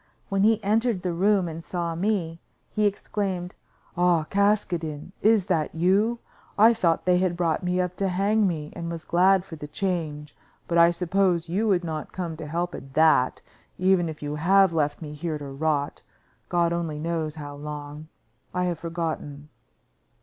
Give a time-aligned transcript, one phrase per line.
[0.29, 2.39] When he entered the room and saw me,
[2.71, 3.53] he exclaimed:
[3.95, 4.23] "Ah!
[4.23, 6.17] Caskoden, is that you?
[6.57, 9.67] I thought they had brought me up to hang me, and was glad for the
[9.67, 10.35] change;
[10.67, 13.41] but I suppose you would not come to help at that,
[13.77, 16.01] even if you have left me here to rot;
[16.49, 18.07] God only knows how long;
[18.55, 19.49] I have forgotten."